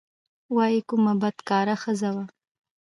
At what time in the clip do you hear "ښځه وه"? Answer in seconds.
1.83-2.25